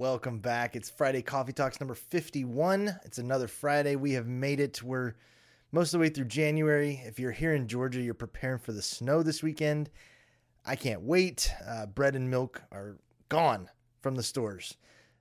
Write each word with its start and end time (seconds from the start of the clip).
Welcome 0.00 0.38
back. 0.38 0.76
It's 0.76 0.88
Friday 0.88 1.20
Coffee 1.20 1.52
Talks 1.52 1.78
number 1.78 1.94
51. 1.94 2.98
It's 3.04 3.18
another 3.18 3.46
Friday. 3.46 3.96
We 3.96 4.12
have 4.12 4.26
made 4.26 4.58
it. 4.58 4.82
We're 4.82 5.12
most 5.72 5.88
of 5.88 5.98
the 5.98 5.98
way 5.98 6.08
through 6.08 6.24
January. 6.24 7.02
If 7.04 7.20
you're 7.20 7.32
here 7.32 7.52
in 7.52 7.68
Georgia, 7.68 8.00
you're 8.00 8.14
preparing 8.14 8.60
for 8.60 8.72
the 8.72 8.80
snow 8.80 9.22
this 9.22 9.42
weekend. 9.42 9.90
I 10.64 10.74
can't 10.74 11.02
wait. 11.02 11.52
Uh, 11.68 11.84
bread 11.84 12.16
and 12.16 12.30
milk 12.30 12.62
are 12.72 12.96
gone 13.28 13.68
from 14.00 14.14
the 14.14 14.22
stores. 14.22 14.78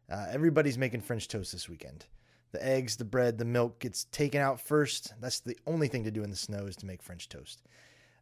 Uh, 0.09 0.27
everybody's 0.31 0.77
making 0.77 1.01
French 1.01 1.27
toast 1.27 1.51
this 1.51 1.68
weekend. 1.68 2.05
The 2.54 2.65
eggs, 2.65 2.96
the 2.96 3.04
bread, 3.04 3.37
the 3.37 3.43
milk 3.43 3.79
gets 3.79 4.05
taken 4.05 4.39
out 4.39 4.61
first. 4.61 5.11
That's 5.19 5.41
the 5.41 5.57
only 5.68 5.89
thing 5.89 6.05
to 6.05 6.11
do 6.11 6.23
in 6.23 6.29
the 6.29 6.37
snow 6.37 6.68
is 6.68 6.77
to 6.77 6.86
make 6.86 7.04
French 7.04 7.27
toast. 7.27 7.61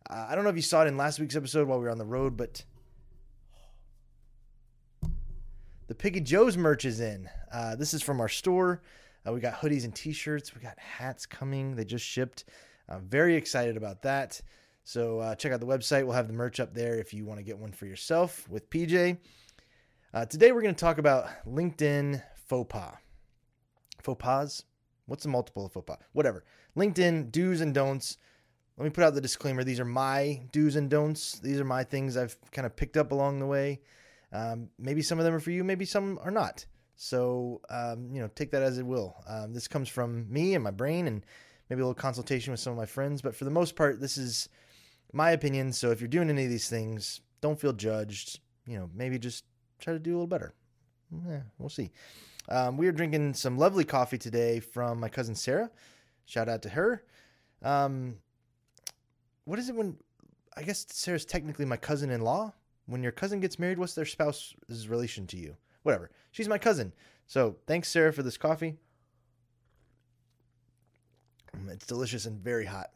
Uh, 0.09 0.25
I 0.27 0.33
don't 0.33 0.43
know 0.43 0.49
if 0.49 0.55
you 0.55 0.63
saw 0.63 0.81
it 0.81 0.87
in 0.87 0.97
last 0.97 1.19
week's 1.19 1.35
episode 1.35 1.67
while 1.67 1.77
we 1.77 1.85
were 1.85 1.91
on 1.91 1.99
the 1.99 2.03
road, 2.03 2.35
but 2.35 2.63
the 5.86 5.86
Piggy 5.97 6.21
Joe's 6.21 6.57
merch 6.57 6.85
is 6.85 6.99
in. 6.99 7.27
Uh, 7.51 7.75
this 7.75 7.93
is 7.93 8.03
from 8.03 8.21
our 8.21 8.29
store. 8.29 8.83
Uh, 9.27 9.33
we 9.33 9.39
got 9.39 9.55
hoodies 9.55 9.83
and 9.83 9.95
t-shirts. 9.95 10.53
We 10.53 10.61
got 10.61 10.77
hats 10.77 11.25
coming. 11.25 11.75
They 11.75 11.85
just 11.85 12.05
shipped. 12.05 12.45
I'm 12.87 13.07
very 13.07 13.35
excited 13.35 13.77
about 13.77 14.03
that. 14.03 14.39
So 14.83 15.19
uh, 15.19 15.35
check 15.35 15.51
out 15.51 15.59
the 15.59 15.65
website. 15.65 16.05
We'll 16.05 16.15
have 16.15 16.27
the 16.27 16.33
merch 16.33 16.59
up 16.59 16.73
there 16.73 16.95
if 16.99 17.13
you 17.13 17.25
want 17.25 17.39
to 17.39 17.43
get 17.43 17.57
one 17.57 17.71
for 17.71 17.87
yourself 17.87 18.47
with 18.47 18.69
PJ. 18.69 19.17
Uh, 20.13 20.25
today 20.25 20.51
we're 20.51 20.61
going 20.61 20.75
to 20.75 20.79
talk 20.79 20.99
about 20.99 21.27
LinkedIn 21.47 22.21
faux 22.47 22.71
pas. 22.71 22.95
Faux 24.03 24.21
pas? 24.21 24.63
What's 25.07 25.23
the 25.23 25.29
multiple 25.29 25.65
of 25.65 25.73
faux 25.73 25.85
pas? 25.85 25.97
Whatever. 26.13 26.45
LinkedIn 26.77 27.31
do's 27.31 27.59
and 27.59 27.73
don'ts. 27.73 28.17
Let 28.77 28.83
me 28.83 28.91
put 28.91 29.03
out 29.03 29.15
the 29.15 29.21
disclaimer. 29.21 29.63
These 29.63 29.79
are 29.79 29.85
my 29.85 30.43
do's 30.51 30.75
and 30.75 30.89
don'ts. 30.89 31.39
These 31.39 31.59
are 31.59 31.65
my 31.65 31.83
things 31.83 32.15
I've 32.15 32.37
kind 32.51 32.67
of 32.67 32.75
picked 32.75 32.97
up 32.97 33.11
along 33.11 33.39
the 33.39 33.47
way. 33.47 33.81
Um, 34.31 34.69
maybe 34.77 35.01
some 35.01 35.19
of 35.19 35.25
them 35.25 35.33
are 35.33 35.39
for 35.39 35.51
you, 35.51 35.63
maybe 35.63 35.85
some 35.85 36.19
are 36.21 36.31
not. 36.31 36.65
So, 36.95 37.61
um, 37.69 38.09
you 38.11 38.19
know, 38.19 38.29
take 38.33 38.51
that 38.51 38.63
as 38.63 38.77
it 38.77 38.85
will. 38.85 39.15
Um, 39.27 39.53
this 39.53 39.67
comes 39.67 39.87
from 39.87 40.31
me 40.31 40.55
and 40.55 40.63
my 40.63 40.71
brain 40.71 41.07
and 41.07 41.23
maybe 41.69 41.81
a 41.81 41.85
little 41.85 41.93
consultation 41.93 42.51
with 42.51 42.59
some 42.59 42.71
of 42.71 42.77
my 42.77 42.85
friends. 42.85 43.21
But 43.21 43.35
for 43.35 43.45
the 43.45 43.51
most 43.51 43.75
part, 43.75 44.01
this 44.01 44.17
is 44.17 44.49
my 45.13 45.31
opinion. 45.31 45.73
So 45.73 45.91
if 45.91 46.01
you're 46.01 46.07
doing 46.07 46.29
any 46.29 46.45
of 46.45 46.49
these 46.49 46.69
things, 46.69 47.21
don't 47.39 47.59
feel 47.59 47.73
judged. 47.73 48.39
You 48.65 48.77
know, 48.79 48.89
maybe 48.93 49.19
just 49.19 49.45
try 49.79 49.93
to 49.93 49.99
do 49.99 50.11
a 50.11 50.15
little 50.15 50.27
better. 50.27 50.53
Yeah, 51.27 51.41
we'll 51.59 51.69
see. 51.69 51.91
Um, 52.49 52.77
we 52.77 52.87
are 52.87 52.91
drinking 52.91 53.33
some 53.35 53.57
lovely 53.57 53.83
coffee 53.83 54.17
today 54.17 54.59
from 54.59 54.99
my 54.99 55.09
cousin 55.09 55.35
Sarah. 55.35 55.69
Shout 56.25 56.49
out 56.49 56.61
to 56.63 56.69
her. 56.69 57.03
Um, 57.61 58.15
what 59.45 59.59
is 59.59 59.69
it 59.69 59.75
when 59.75 59.97
I 60.55 60.63
guess 60.63 60.85
Sarah's 60.89 61.25
technically 61.25 61.65
my 61.65 61.77
cousin 61.77 62.09
in 62.09 62.21
law? 62.21 62.53
When 62.87 63.03
your 63.03 63.11
cousin 63.11 63.39
gets 63.39 63.59
married, 63.59 63.77
what's 63.77 63.93
their 63.93 64.05
spouse's 64.05 64.89
relation 64.89 65.27
to 65.27 65.37
you? 65.37 65.55
Whatever. 65.83 66.09
She's 66.31 66.47
my 66.47 66.57
cousin. 66.57 66.93
So 67.27 67.57
thanks, 67.67 67.89
Sarah, 67.89 68.11
for 68.11 68.23
this 68.23 68.37
coffee. 68.37 68.77
Mm, 71.55 71.69
it's 71.69 71.85
delicious 71.85 72.25
and 72.25 72.41
very 72.41 72.65
hot. 72.65 72.91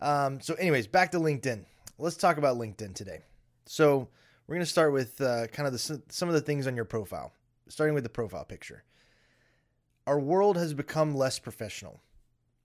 Um, 0.00 0.40
so, 0.40 0.54
anyways, 0.54 0.86
back 0.86 1.10
to 1.12 1.18
LinkedIn. 1.18 1.64
Let's 1.98 2.16
talk 2.16 2.38
about 2.38 2.56
LinkedIn 2.56 2.94
today. 2.94 3.22
So, 3.66 4.08
we're 4.46 4.54
going 4.54 4.64
to 4.64 4.70
start 4.70 4.92
with 4.92 5.20
uh, 5.20 5.48
kind 5.48 5.66
of 5.66 5.72
the, 5.72 6.02
some 6.08 6.28
of 6.28 6.34
the 6.34 6.40
things 6.40 6.66
on 6.66 6.76
your 6.76 6.84
profile, 6.84 7.32
starting 7.68 7.94
with 7.94 8.04
the 8.04 8.10
profile 8.10 8.44
picture. 8.44 8.84
Our 10.06 10.18
world 10.18 10.56
has 10.56 10.72
become 10.72 11.14
less 11.14 11.38
professional. 11.38 12.00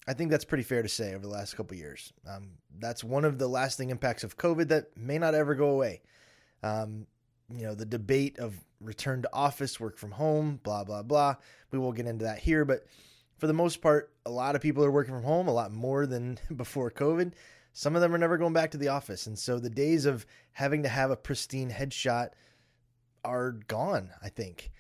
I 0.08 0.14
think 0.14 0.32
that's 0.32 0.46
pretty 0.46 0.64
fair 0.64 0.82
to 0.82 0.90
say 0.90 1.14
over 1.14 1.26
the 1.26 1.34
last 1.34 1.58
couple 1.58 1.76
years. 1.76 2.14
Um, 2.30 2.52
that's 2.80 3.04
one 3.04 3.26
of 3.26 3.38
the 3.38 3.48
lasting 3.48 3.90
impacts 3.90 4.24
of 4.24 4.38
COVID 4.38 4.68
that 4.70 4.96
may 4.96 5.18
not 5.18 5.34
ever 5.34 5.56
go 5.56 5.70
away. 5.70 6.02
Um, 6.64 7.06
you 7.54 7.64
know, 7.64 7.76
the 7.76 7.86
debate 7.86 8.40
of 8.40 8.56
return 8.80 9.22
to 9.22 9.30
office, 9.34 9.80
work 9.80 9.98
from 9.98 10.12
home, 10.12 10.60
blah, 10.64 10.84
blah, 10.84 11.04
blah. 11.04 11.36
We 11.72 11.80
won't 11.80 11.96
get 11.96 12.08
into 12.08 12.26
that 12.26 12.40
here, 12.40 12.66
but 12.66 12.86
for 13.38 13.48
the 13.48 13.54
most 13.54 13.82
part, 13.82 14.12
a 14.26 14.32
lot 14.32 14.56
of 14.56 14.62
people 14.62 14.84
are 14.84 14.92
working 14.92 15.14
from 15.14 15.24
home 15.24 15.48
a 15.48 15.54
lot 15.54 15.72
more 15.72 16.06
than 16.06 16.40
before 16.56 16.90
COVID. 16.92 17.34
Some 17.74 17.96
of 17.96 18.02
them 18.02 18.14
are 18.14 18.20
never 18.20 18.38
going 18.38 18.54
back 18.54 18.72
to 18.72 18.78
the 18.78 18.90
office. 18.90 19.28
And 19.28 19.38
so 19.38 19.60
the 19.60 19.70
days 19.70 20.06
of 20.06 20.26
having 20.52 20.84
to 20.84 20.90
have 20.90 21.12
a 21.12 21.18
pristine 21.18 21.72
headshot 21.72 22.30
are 23.26 23.54
gone, 23.68 24.12
I 24.22 24.30
think. 24.30 24.72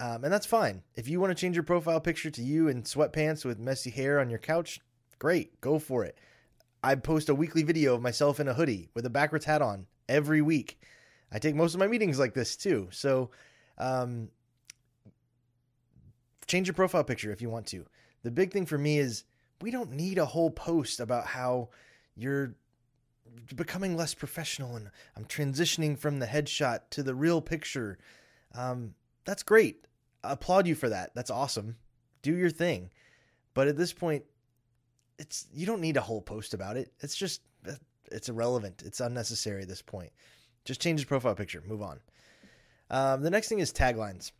Um, 0.00 0.22
and 0.22 0.32
that's 0.32 0.46
fine. 0.46 0.82
If 0.94 1.08
you 1.08 1.20
want 1.20 1.36
to 1.36 1.40
change 1.40 1.56
your 1.56 1.64
profile 1.64 2.00
picture 2.00 2.30
to 2.30 2.42
you 2.42 2.68
in 2.68 2.84
sweatpants 2.84 3.44
with 3.44 3.58
messy 3.58 3.90
hair 3.90 4.20
on 4.20 4.30
your 4.30 4.38
couch, 4.38 4.80
great, 5.18 5.60
go 5.60 5.80
for 5.80 6.04
it. 6.04 6.16
I 6.84 6.94
post 6.94 7.28
a 7.28 7.34
weekly 7.34 7.64
video 7.64 7.94
of 7.94 8.02
myself 8.02 8.38
in 8.38 8.46
a 8.46 8.54
hoodie 8.54 8.88
with 8.94 9.04
a 9.04 9.10
backwards 9.10 9.46
hat 9.46 9.60
on 9.60 9.86
every 10.08 10.40
week. 10.40 10.80
I 11.32 11.38
take 11.38 11.54
most 11.54 11.74
of 11.74 11.80
my 11.80 11.86
meetings 11.86 12.18
like 12.18 12.34
this 12.34 12.56
too. 12.56 12.88
So, 12.90 13.30
um, 13.76 14.28
change 16.46 16.66
your 16.66 16.74
profile 16.74 17.04
picture 17.04 17.30
if 17.30 17.42
you 17.42 17.50
want 17.50 17.66
to. 17.66 17.86
The 18.22 18.30
big 18.30 18.52
thing 18.52 18.66
for 18.66 18.78
me 18.78 18.98
is 18.98 19.24
we 19.60 19.70
don't 19.70 19.92
need 19.92 20.18
a 20.18 20.26
whole 20.26 20.50
post 20.50 21.00
about 21.00 21.26
how 21.26 21.68
you're 22.16 22.54
becoming 23.54 23.96
less 23.96 24.14
professional 24.14 24.76
and 24.76 24.90
I'm 25.16 25.24
transitioning 25.24 25.98
from 25.98 26.18
the 26.18 26.26
headshot 26.26 26.80
to 26.90 27.02
the 27.02 27.14
real 27.14 27.40
picture. 27.40 27.98
Um, 28.54 28.94
that's 29.24 29.42
great. 29.42 29.86
I 30.24 30.32
applaud 30.32 30.66
you 30.66 30.74
for 30.74 30.88
that. 30.88 31.14
That's 31.14 31.30
awesome. 31.30 31.76
Do 32.22 32.34
your 32.34 32.50
thing. 32.50 32.90
But 33.54 33.68
at 33.68 33.76
this 33.76 33.92
point, 33.92 34.24
it's 35.18 35.46
you 35.52 35.66
don't 35.66 35.80
need 35.80 35.96
a 35.96 36.02
whole 36.02 36.22
post 36.22 36.54
about 36.54 36.76
it. 36.76 36.92
It's 37.00 37.16
just 37.16 37.42
it's 38.10 38.28
irrelevant. 38.28 38.82
It's 38.84 39.00
unnecessary 39.00 39.62
at 39.62 39.68
this 39.68 39.82
point. 39.82 40.12
Just 40.68 40.82
change 40.82 41.00
his 41.00 41.06
profile 41.06 41.34
picture. 41.34 41.62
Move 41.66 41.80
on. 41.80 41.98
Um, 42.90 43.22
the 43.22 43.30
next 43.30 43.48
thing 43.48 43.58
is 43.58 43.72
taglines. 43.72 44.32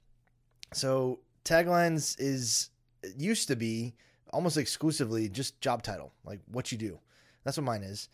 So 0.75 1.21
taglines 1.43 2.17
is 2.19 2.69
used 3.17 3.49
to 3.49 3.57
be 3.57 3.95
almost 4.31 4.59
exclusively 4.59 5.31
just 5.31 5.59
job 5.63 5.83
title, 5.83 6.13
like 6.27 6.41
what 6.53 6.71
you 6.71 6.77
do. 6.77 6.99
That's 7.45 7.57
what 7.57 7.65
mine 7.65 7.83
is, 7.83 8.11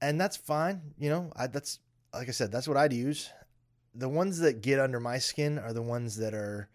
and 0.00 0.20
that's 0.20 0.36
fine. 0.36 0.82
You 0.96 1.10
know, 1.10 1.32
I, 1.34 1.48
that's 1.48 1.80
like 2.12 2.28
I 2.28 2.30
said, 2.30 2.52
that's 2.52 2.68
what 2.68 2.76
I'd 2.76 2.92
use. 2.92 3.28
The 3.96 4.08
ones 4.08 4.38
that 4.38 4.62
get 4.62 4.78
under 4.78 5.00
my 5.00 5.18
skin 5.18 5.58
are 5.58 5.72
the 5.72 5.82
ones 5.82 6.16
that 6.18 6.32
are 6.32 6.68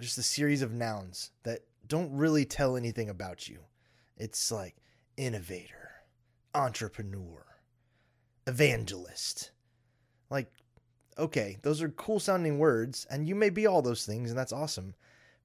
just 0.00 0.16
a 0.16 0.22
series 0.22 0.62
of 0.62 0.72
nouns 0.72 1.32
that 1.42 1.60
don't 1.86 2.10
really 2.16 2.46
tell 2.46 2.78
anything 2.78 3.10
about 3.10 3.46
you. 3.46 3.58
It's 4.16 4.50
like 4.50 4.76
innovator, 5.18 5.90
entrepreneur, 6.54 7.44
evangelist. 8.46 9.50
Like, 10.30 10.50
okay, 11.18 11.58
those 11.62 11.82
are 11.82 11.88
cool 11.90 12.20
sounding 12.20 12.58
words, 12.58 13.06
and 13.10 13.28
you 13.28 13.34
may 13.34 13.50
be 13.50 13.66
all 13.66 13.82
those 13.82 14.06
things, 14.06 14.30
and 14.30 14.38
that's 14.38 14.52
awesome. 14.52 14.94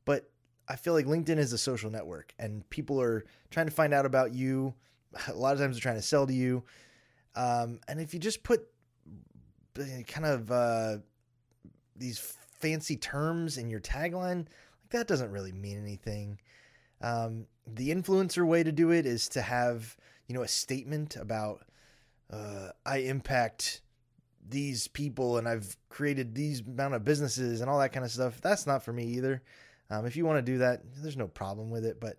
But 0.05 0.29
I 0.67 0.75
feel 0.75 0.93
like 0.93 1.05
LinkedIn 1.05 1.37
is 1.37 1.53
a 1.53 1.57
social 1.57 1.89
network, 1.89 2.33
and 2.39 2.67
people 2.69 3.01
are 3.01 3.25
trying 3.51 3.67
to 3.67 3.71
find 3.71 3.93
out 3.93 4.05
about 4.05 4.33
you. 4.33 4.73
A 5.27 5.33
lot 5.33 5.53
of 5.53 5.59
times 5.59 5.75
they're 5.75 5.81
trying 5.81 5.95
to 5.95 6.01
sell 6.01 6.27
to 6.27 6.33
you. 6.33 6.63
Um, 7.35 7.79
and 7.87 7.99
if 7.99 8.13
you 8.13 8.19
just 8.19 8.43
put 8.43 8.67
eh, 9.79 10.03
kind 10.07 10.25
of 10.25 10.51
uh, 10.51 10.97
these 11.95 12.19
fancy 12.59 12.97
terms 12.97 13.57
in 13.57 13.69
your 13.69 13.79
tagline, 13.79 14.45
like 14.83 14.91
that 14.91 15.07
doesn't 15.07 15.31
really 15.31 15.51
mean 15.51 15.79
anything. 15.79 16.39
Um, 17.01 17.47
the 17.65 17.89
influencer 17.89 18.45
way 18.45 18.63
to 18.63 18.71
do 18.71 18.91
it 18.91 19.05
is 19.05 19.29
to 19.29 19.41
have 19.41 19.95
you 20.27 20.35
know 20.35 20.41
a 20.41 20.47
statement 20.47 21.15
about 21.15 21.61
uh, 22.31 22.69
I 22.85 22.97
impact 22.97 23.81
these 24.47 24.87
people 24.87 25.37
and 25.37 25.47
I've 25.47 25.75
created 25.89 26.33
these 26.33 26.61
amount 26.61 26.95
of 26.95 27.03
businesses 27.03 27.61
and 27.61 27.69
all 27.69 27.79
that 27.79 27.93
kind 27.93 28.05
of 28.05 28.11
stuff. 28.11 28.41
That's 28.41 28.65
not 28.65 28.83
for 28.83 28.93
me 28.93 29.05
either. 29.05 29.41
Um, 29.89 30.05
if 30.05 30.15
you 30.15 30.25
want 30.25 30.37
to 30.37 30.51
do 30.51 30.59
that, 30.59 30.81
there's 30.97 31.17
no 31.17 31.27
problem 31.27 31.69
with 31.69 31.85
it. 31.85 31.99
But 31.99 32.17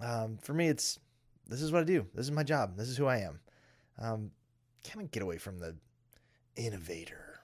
um, 0.00 0.38
for 0.38 0.54
me, 0.54 0.68
it's 0.68 0.98
this 1.48 1.62
is 1.62 1.72
what 1.72 1.80
I 1.80 1.84
do. 1.84 2.06
This 2.14 2.26
is 2.26 2.32
my 2.32 2.42
job. 2.42 2.76
This 2.76 2.88
is 2.88 2.96
who 2.96 3.06
I 3.06 3.18
am. 3.18 3.40
Um, 4.00 4.30
kind 4.88 5.04
of 5.04 5.10
get 5.10 5.22
away 5.22 5.38
from 5.38 5.58
the 5.58 5.76
innovator. 6.56 7.40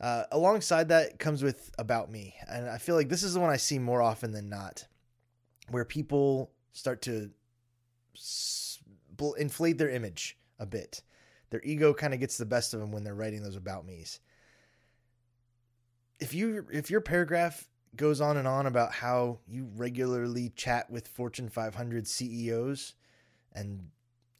Uh, 0.00 0.24
alongside 0.32 0.88
that 0.88 1.18
comes 1.18 1.42
with 1.42 1.70
about 1.78 2.10
me, 2.10 2.34
and 2.48 2.68
I 2.68 2.78
feel 2.78 2.94
like 2.94 3.08
this 3.08 3.22
is 3.22 3.34
the 3.34 3.40
one 3.40 3.50
I 3.50 3.56
see 3.56 3.78
more 3.78 4.02
often 4.02 4.32
than 4.32 4.48
not, 4.48 4.86
where 5.70 5.84
people 5.84 6.50
start 6.72 7.02
to 7.02 7.30
inflate 9.38 9.78
their 9.78 9.90
image 9.90 10.36
a 10.58 10.66
bit. 10.66 11.02
Their 11.50 11.62
ego 11.62 11.94
kind 11.94 12.14
of 12.14 12.20
gets 12.20 12.36
the 12.36 12.46
best 12.46 12.74
of 12.74 12.80
them 12.80 12.90
when 12.90 13.04
they're 13.04 13.14
writing 13.14 13.42
those 13.42 13.56
about 13.56 13.86
me's. 13.86 14.20
If 16.20 16.34
you 16.34 16.66
if 16.72 16.90
your 16.90 17.00
paragraph 17.00 17.68
goes 17.96 18.20
on 18.20 18.36
and 18.36 18.48
on 18.48 18.66
about 18.66 18.92
how 18.92 19.38
you 19.46 19.68
regularly 19.76 20.50
chat 20.56 20.90
with 20.90 21.08
Fortune 21.08 21.48
500 21.48 22.06
CEOs 22.06 22.94
and 23.52 23.90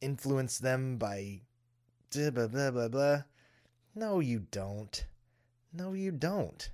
influence 0.00 0.58
them 0.58 0.96
by 0.96 1.42
blah 2.12 2.30
blah 2.30 2.70
blah 2.70 2.88
blah. 2.88 3.22
No, 3.94 4.20
you 4.20 4.40
don't. 4.50 5.04
No, 5.72 5.92
you 5.92 6.10
don't. 6.10 6.70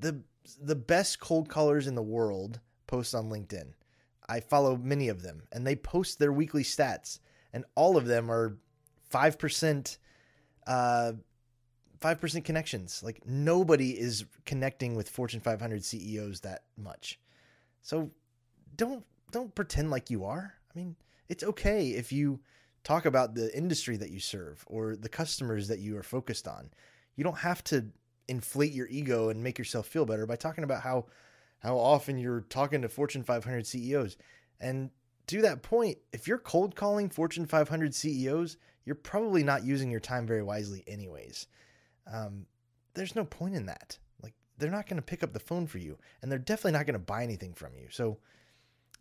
The 0.00 0.20
the 0.60 0.76
best 0.76 1.20
cold 1.20 1.48
callers 1.48 1.86
in 1.86 1.94
the 1.94 2.02
world 2.02 2.60
post 2.86 3.14
on 3.14 3.30
LinkedIn. 3.30 3.72
I 4.28 4.40
follow 4.40 4.76
many 4.76 5.08
of 5.08 5.22
them, 5.22 5.42
and 5.52 5.66
they 5.66 5.76
post 5.76 6.18
their 6.18 6.32
weekly 6.32 6.64
stats, 6.64 7.20
and 7.52 7.64
all 7.74 7.96
of 7.96 8.06
them 8.06 8.30
are 8.30 8.56
five 9.10 9.38
percent, 9.38 9.98
uh, 10.66 11.12
5% 12.04 12.44
connections. 12.44 13.02
Like 13.02 13.22
nobody 13.24 13.98
is 13.98 14.26
connecting 14.44 14.94
with 14.94 15.08
Fortune 15.08 15.40
500 15.40 15.82
CEOs 15.82 16.40
that 16.40 16.64
much. 16.76 17.18
So 17.80 18.10
don't 18.76 19.04
don't 19.30 19.54
pretend 19.54 19.90
like 19.90 20.10
you 20.10 20.24
are. 20.24 20.54
I 20.74 20.78
mean, 20.78 20.96
it's 21.28 21.42
okay 21.42 21.88
if 21.88 22.12
you 22.12 22.40
talk 22.84 23.06
about 23.06 23.34
the 23.34 23.56
industry 23.56 23.96
that 23.96 24.10
you 24.10 24.20
serve 24.20 24.62
or 24.66 24.94
the 24.94 25.08
customers 25.08 25.66
that 25.68 25.78
you 25.78 25.96
are 25.96 26.02
focused 26.02 26.46
on. 26.46 26.70
You 27.16 27.24
don't 27.24 27.38
have 27.38 27.64
to 27.64 27.86
inflate 28.28 28.72
your 28.72 28.86
ego 28.88 29.30
and 29.30 29.42
make 29.42 29.58
yourself 29.58 29.86
feel 29.86 30.04
better 30.04 30.26
by 30.26 30.36
talking 30.36 30.64
about 30.64 30.82
how 30.82 31.06
how 31.64 31.78
often 31.78 32.18
you're 32.18 32.42
talking 32.42 32.82
to 32.82 32.88
Fortune 32.90 33.24
500 33.24 33.66
CEOs. 33.66 34.18
And 34.60 34.90
to 35.28 35.40
that 35.40 35.62
point, 35.62 35.96
if 36.12 36.28
you're 36.28 36.38
cold 36.38 36.76
calling 36.76 37.08
Fortune 37.08 37.46
500 37.46 37.94
CEOs, 37.94 38.58
you're 38.84 38.94
probably 38.94 39.42
not 39.42 39.64
using 39.64 39.90
your 39.90 40.00
time 40.00 40.26
very 40.26 40.42
wisely, 40.42 40.84
anyways. 40.86 41.46
Um, 42.12 42.44
there's 42.92 43.16
no 43.16 43.24
point 43.24 43.54
in 43.54 43.64
that. 43.64 43.98
Like, 44.22 44.34
they're 44.58 44.70
not 44.70 44.86
going 44.86 44.98
to 44.98 45.02
pick 45.02 45.22
up 45.22 45.32
the 45.32 45.40
phone 45.40 45.66
for 45.66 45.78
you, 45.78 45.96
and 46.20 46.30
they're 46.30 46.38
definitely 46.38 46.72
not 46.72 46.84
going 46.86 46.94
to 46.94 46.98
buy 46.98 47.22
anything 47.22 47.54
from 47.54 47.74
you. 47.74 47.86
So, 47.90 48.18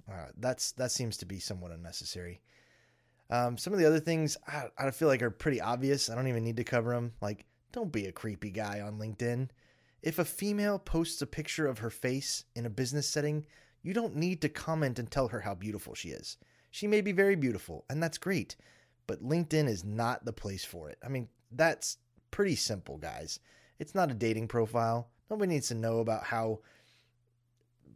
uh, 0.09 0.27
that's 0.37 0.71
that 0.73 0.91
seems 0.91 1.17
to 1.17 1.25
be 1.25 1.39
somewhat 1.39 1.71
unnecessary. 1.71 2.41
Um, 3.29 3.57
some 3.57 3.73
of 3.73 3.79
the 3.79 3.85
other 3.85 3.99
things 3.99 4.37
I, 4.47 4.67
I 4.77 4.91
feel 4.91 5.09
like 5.09 5.21
are 5.21 5.29
pretty 5.29 5.59
obvious. 5.59 6.09
I 6.09 6.15
don't 6.15 6.27
even 6.27 6.43
need 6.43 6.57
to 6.57 6.63
cover 6.63 6.91
them. 6.91 7.13
Like, 7.21 7.45
don't 7.73 7.91
be 7.91 8.05
a 8.05 8.11
creepy 8.11 8.51
guy 8.51 8.79
on 8.79 8.99
LinkedIn. 8.99 9.49
If 10.03 10.19
a 10.19 10.25
female 10.25 10.77
posts 10.77 11.21
a 11.21 11.25
picture 11.25 11.65
of 11.65 11.79
her 11.79 11.89
face 11.89 12.43
in 12.55 12.65
a 12.65 12.69
business 12.69 13.07
setting, 13.07 13.45
you 13.81 13.93
don't 13.93 14.17
need 14.17 14.41
to 14.41 14.49
comment 14.49 14.99
and 14.99 15.09
tell 15.09 15.29
her 15.29 15.39
how 15.39 15.55
beautiful 15.55 15.95
she 15.95 16.09
is. 16.09 16.37
She 16.71 16.87
may 16.87 16.99
be 17.01 17.13
very 17.13 17.35
beautiful, 17.35 17.85
and 17.89 18.03
that's 18.03 18.17
great, 18.17 18.57
but 19.07 19.23
LinkedIn 19.23 19.67
is 19.67 19.85
not 19.85 20.25
the 20.25 20.33
place 20.33 20.65
for 20.65 20.89
it. 20.89 20.97
I 21.03 21.07
mean, 21.07 21.29
that's 21.51 21.97
pretty 22.31 22.55
simple, 22.55 22.97
guys. 22.97 23.39
It's 23.79 23.95
not 23.95 24.11
a 24.11 24.15
dating 24.15 24.49
profile. 24.49 25.09
Nobody 25.29 25.53
needs 25.53 25.69
to 25.69 25.75
know 25.75 25.99
about 25.99 26.25
how 26.25 26.59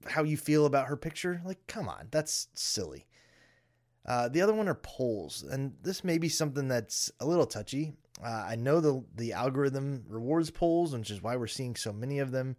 how 0.06 0.24
you 0.24 0.38
feel 0.38 0.66
about 0.66 0.88
her 0.88 0.96
picture. 0.96 1.42
Like, 1.44 1.66
come 1.68 1.90
on, 1.90 2.08
that's 2.12 2.48
silly. 2.54 3.08
Uh, 4.06 4.30
the 4.30 4.42
other 4.42 4.54
one 4.54 4.70
are 4.70 4.76
polls, 4.76 5.44
and 5.44 5.74
this 5.82 6.04
may 6.04 6.18
be 6.18 6.30
something 6.30 6.70
that's 6.70 7.12
a 7.20 7.26
little 7.26 7.46
touchy. 7.46 7.94
Uh, 8.24 8.46
I 8.50 8.56
know 8.56 8.80
the 8.80 9.04
the 9.16 9.34
algorithm 9.34 10.04
rewards 10.08 10.50
polls, 10.50 10.94
which 10.94 11.12
is 11.12 11.22
why 11.22 11.36
we're 11.36 11.48
seeing 11.48 11.76
so 11.76 11.94
many 11.94 12.20
of 12.20 12.32
them. 12.32 12.56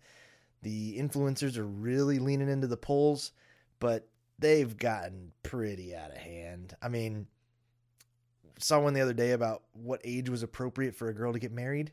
The 0.62 0.98
influencers 0.98 1.56
are 1.56 1.66
really 1.66 2.18
leaning 2.18 2.48
into 2.48 2.66
the 2.66 2.76
polls, 2.76 3.32
but 3.80 4.08
they've 4.38 4.76
gotten 4.76 5.32
pretty 5.42 5.94
out 5.94 6.10
of 6.10 6.16
hand. 6.16 6.74
I 6.82 6.88
mean, 6.88 7.26
saw 8.58 8.80
one 8.80 8.94
the 8.94 9.00
other 9.00 9.12
day 9.12 9.32
about 9.32 9.62
what 9.72 10.00
age 10.04 10.28
was 10.28 10.42
appropriate 10.42 10.94
for 10.94 11.08
a 11.08 11.14
girl 11.14 11.32
to 11.32 11.38
get 11.38 11.52
married. 11.52 11.92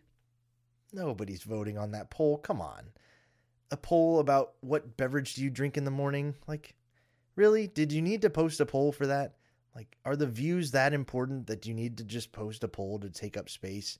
Nobody's 0.94 1.44
voting 1.44 1.78
on 1.78 1.92
that 1.92 2.10
poll. 2.10 2.38
Come 2.38 2.62
on. 2.62 2.90
A 3.72 3.78
poll 3.78 4.20
about 4.20 4.54
what 4.62 4.96
beverage 4.98 5.36
do 5.36 5.44
you 5.44 5.50
drink 5.50 5.78
in 5.78 5.86
the 5.86 5.92
morning? 5.92 6.36
Like, 6.48 6.76
really? 7.36 7.68
Did 7.68 7.92
you 7.92 8.02
need 8.02 8.22
to 8.22 8.30
post 8.30 8.60
a 8.60 8.66
poll 8.66 8.92
for 8.92 9.08
that? 9.08 9.36
Like, 9.76 9.98
are 10.06 10.16
the 10.16 10.28
views 10.28 10.72
that 10.72 10.94
important 10.94 11.48
that 11.48 11.66
you 11.66 11.74
need 11.74 11.98
to 11.98 12.04
just 12.06 12.32
post 12.32 12.64
a 12.64 12.68
poll 12.68 13.00
to 13.00 13.10
take 13.10 13.36
up 13.36 13.50
space? 13.50 14.00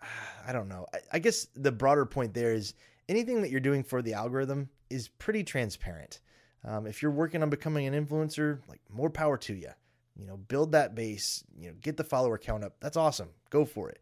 I 0.46 0.52
don't 0.52 0.68
know. 0.68 0.86
I, 0.92 0.98
I 1.14 1.18
guess 1.18 1.46
the 1.56 1.72
broader 1.72 2.04
point 2.04 2.34
there 2.34 2.52
is 2.52 2.74
anything 3.08 3.42
that 3.42 3.50
you're 3.50 3.60
doing 3.60 3.82
for 3.82 4.02
the 4.02 4.12
algorithm 4.12 4.68
is 4.90 5.08
pretty 5.08 5.42
transparent. 5.42 6.20
Um, 6.64 6.86
if 6.86 7.02
you're 7.02 7.10
working 7.10 7.42
on 7.42 7.50
becoming 7.50 7.86
an 7.86 8.06
influencer, 8.06 8.60
like 8.68 8.80
more 8.90 9.10
power 9.10 9.36
to 9.38 9.54
you. 9.54 9.70
You 10.16 10.26
know, 10.26 10.36
build 10.36 10.72
that 10.72 10.94
base. 10.94 11.42
You 11.58 11.68
know, 11.68 11.74
get 11.80 11.96
the 11.96 12.04
follower 12.04 12.38
count 12.38 12.62
up. 12.62 12.76
That's 12.80 12.96
awesome. 12.96 13.30
Go 13.50 13.64
for 13.64 13.90
it. 13.90 14.00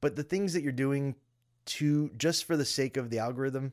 But 0.00 0.16
the 0.16 0.22
things 0.22 0.52
that 0.52 0.62
you're 0.62 0.72
doing 0.72 1.14
to 1.64 2.10
just 2.18 2.44
for 2.44 2.56
the 2.56 2.64
sake 2.64 2.96
of 2.96 3.08
the 3.08 3.20
algorithm, 3.20 3.72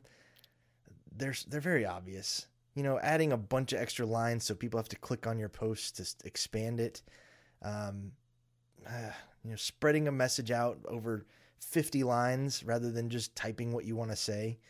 they're 1.14 1.34
they're 1.48 1.60
very 1.60 1.84
obvious 1.84 2.46
you 2.80 2.84
know, 2.84 2.98
adding 3.00 3.30
a 3.30 3.36
bunch 3.36 3.74
of 3.74 3.78
extra 3.78 4.06
lines 4.06 4.42
so 4.42 4.54
people 4.54 4.78
have 4.78 4.88
to 4.88 4.96
click 4.96 5.26
on 5.26 5.38
your 5.38 5.50
post 5.50 5.98
to 5.98 6.26
expand 6.26 6.80
it. 6.80 7.02
Um, 7.60 8.12
uh, 8.88 9.12
you 9.44 9.50
know, 9.50 9.56
spreading 9.56 10.08
a 10.08 10.12
message 10.12 10.50
out 10.50 10.78
over 10.88 11.26
50 11.58 12.04
lines 12.04 12.64
rather 12.64 12.90
than 12.90 13.10
just 13.10 13.36
typing 13.36 13.74
what 13.74 13.84
you 13.84 13.96
want 13.96 14.12
to 14.12 14.16
say. 14.16 14.60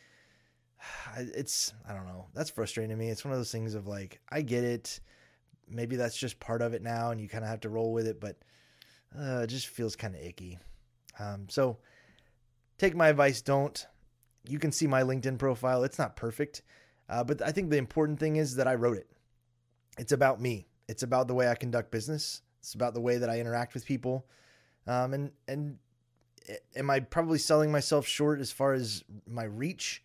It's, 1.19 1.73
I 1.89 1.95
don't 1.95 2.09
know, 2.09 2.27
that's 2.35 2.51
frustrating 2.51 2.91
to 2.91 2.97
me. 2.97 3.11
It's 3.11 3.25
one 3.25 3.31
of 3.31 3.39
those 3.39 3.53
things 3.53 3.77
of 3.77 3.87
like, 3.87 4.19
I 4.29 4.43
get 4.43 4.65
it. 4.65 4.99
Maybe 5.69 5.95
that's 5.95 6.17
just 6.17 6.41
part 6.41 6.61
of 6.61 6.75
it 6.75 6.83
now 6.83 7.13
and 7.13 7.21
you 7.21 7.29
kind 7.29 7.45
of 7.45 7.51
have 7.51 7.61
to 7.61 7.69
roll 7.69 7.93
with 7.93 8.09
it, 8.09 8.19
but 8.19 8.39
uh, 9.17 9.43
it 9.45 9.47
just 9.47 9.69
feels 9.69 9.95
kind 9.95 10.17
of 10.17 10.21
icky. 10.21 10.59
Um, 11.21 11.47
so 11.49 11.79
take 12.77 12.97
my 12.97 13.07
advice, 13.07 13.41
don't. 13.41 13.87
You 14.49 14.59
can 14.59 14.73
see 14.73 14.89
my 14.89 15.03
LinkedIn 15.03 15.39
profile. 15.39 15.85
It's 15.85 15.99
not 15.99 16.17
perfect. 16.17 16.63
Uh, 17.11 17.25
but 17.25 17.43
I 17.43 17.51
think 17.51 17.71
the 17.71 17.77
important 17.77 18.21
thing 18.21 18.37
is 18.37 18.55
that 18.57 18.69
I 18.69 18.77
wrote 18.77 18.97
it. 18.97 19.09
It's 19.99 20.13
about 20.13 20.41
me. 20.41 20.69
It's 20.89 21.03
about 21.03 21.27
the 21.27 21.35
way 21.35 21.49
I 21.49 21.57
conduct 21.57 21.91
business. 21.91 22.43
It's 22.61 22.75
about 22.75 22.95
the 22.95 23.01
way 23.01 23.19
that 23.19 23.29
I 23.29 23.41
interact 23.41 23.75
with 23.75 23.85
people. 23.85 24.27
Um, 24.87 25.13
and 25.13 25.31
and 25.49 25.79
am 26.77 26.89
I 26.89 27.01
probably 27.01 27.39
selling 27.39 27.73
myself 27.73 28.07
short 28.07 28.41
as 28.41 28.53
far 28.53 28.73
as 28.73 29.03
my 29.27 29.45
reach? 29.45 30.05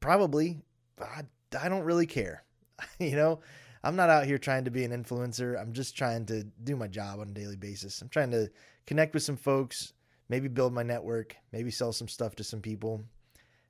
Probably. 0.00 0.58
I, 1.00 1.22
I 1.58 1.68
don't 1.68 1.84
really 1.84 2.06
care. 2.06 2.44
you 2.98 3.16
know, 3.16 3.40
I'm 3.84 3.96
not 3.96 4.10
out 4.10 4.26
here 4.26 4.38
trying 4.38 4.64
to 4.64 4.70
be 4.70 4.84
an 4.84 4.90
influencer. 4.90 5.60
I'm 5.60 5.72
just 5.72 5.96
trying 5.96 6.26
to 6.26 6.44
do 6.64 6.76
my 6.76 6.88
job 6.88 7.20
on 7.20 7.28
a 7.28 7.32
daily 7.32 7.56
basis. 7.56 8.02
I'm 8.02 8.08
trying 8.08 8.30
to 8.32 8.50
connect 8.86 9.14
with 9.14 9.22
some 9.22 9.36
folks, 9.36 9.92
maybe 10.28 10.48
build 10.48 10.72
my 10.72 10.82
network, 10.82 11.36
maybe 11.52 11.70
sell 11.70 11.92
some 11.92 12.08
stuff 12.08 12.34
to 12.36 12.44
some 12.44 12.60
people. 12.60 13.02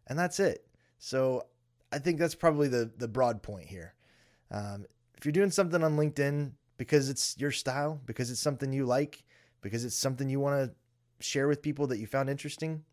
And 0.06 0.18
that's 0.18 0.40
it. 0.40 0.66
So 0.98 1.44
I 1.92 1.98
think 1.98 2.18
that's 2.18 2.34
probably 2.34 2.68
the 2.68 2.90
the 2.96 3.08
broad 3.08 3.42
point 3.42 3.66
here. 3.66 3.94
Um, 4.50 4.86
if 5.16 5.24
you're 5.24 5.32
doing 5.32 5.50
something 5.50 5.82
on 5.82 5.96
LinkedIn 5.96 6.52
because 6.76 7.10
it's 7.10 7.36
your 7.38 7.50
style, 7.50 8.00
because 8.06 8.30
it's 8.30 8.40
something 8.40 8.72
you 8.72 8.86
like, 8.86 9.22
because 9.60 9.84
it's 9.84 9.96
something 9.96 10.28
you 10.28 10.40
want 10.40 10.64
to 10.64 10.74
share 11.24 11.46
with 11.46 11.60
people 11.60 11.86
that 11.88 11.98
you 11.98 12.06
found 12.06 12.30
interesting, 12.30 12.84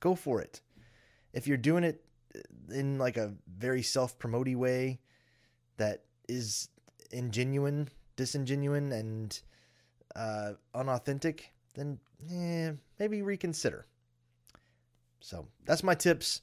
go 0.00 0.14
for 0.14 0.40
it. 0.40 0.60
If 1.32 1.48
you're 1.48 1.56
doing 1.56 1.82
it 1.82 2.04
in 2.70 2.98
like 2.98 3.16
a 3.16 3.34
very 3.58 3.82
self-promoty 3.82 4.54
way 4.54 5.00
that 5.76 6.04
is 6.28 6.68
ingenuine, 7.12 7.88
disingenuine, 8.16 8.92
and 8.92 9.40
uh, 10.14 10.52
unauthentic, 10.74 11.52
then 11.74 11.98
eh, 12.30 12.72
maybe 12.98 13.22
reconsider. 13.22 13.86
So 15.20 15.48
that's 15.64 15.82
my 15.82 15.94
tips. 15.94 16.42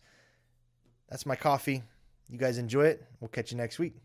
That's 1.10 1.26
my 1.26 1.36
coffee. 1.36 1.84
You 2.30 2.38
guys 2.38 2.58
enjoy 2.58 2.86
it. 2.86 3.06
We'll 3.20 3.30
catch 3.30 3.52
you 3.52 3.58
next 3.58 3.80
week. 3.80 3.96